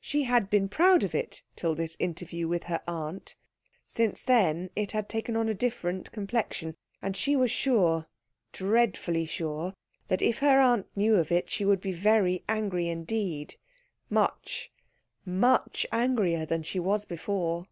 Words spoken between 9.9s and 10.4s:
that if